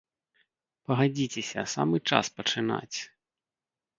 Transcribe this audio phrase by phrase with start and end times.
[0.91, 2.97] Пагадзіцеся, самы час пачынаць.